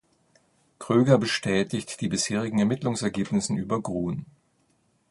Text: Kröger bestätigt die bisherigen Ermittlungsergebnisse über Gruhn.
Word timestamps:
Kröger 0.79 1.19
bestätigt 1.19 2.01
die 2.01 2.07
bisherigen 2.07 2.57
Ermittlungsergebnisse 2.57 3.53
über 3.53 3.79
Gruhn. 3.79 4.25